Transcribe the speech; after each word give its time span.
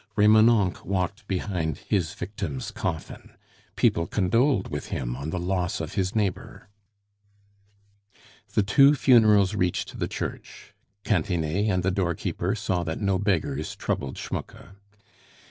Remonencq 0.15 0.83
walked 0.83 1.27
behind 1.27 1.77
his 1.77 2.15
victim's 2.15 2.71
coffin. 2.71 3.35
People 3.75 4.07
condoled 4.07 4.69
with 4.69 4.87
him 4.87 5.15
on 5.15 5.29
the 5.29 5.37
loss 5.39 5.79
of 5.79 5.93
his 5.93 6.15
neighbor. 6.15 6.69
The 8.55 8.63
two 8.63 8.95
funerals 8.95 9.53
reached 9.53 9.99
the 9.99 10.07
church. 10.07 10.73
Cantinet 11.03 11.69
and 11.69 11.83
the 11.83 11.91
doorkeeper 11.91 12.55
saw 12.55 12.81
that 12.83 12.99
no 12.99 13.19
beggars 13.19 13.75
troubled 13.75 14.17
Schmucke. 14.17 14.71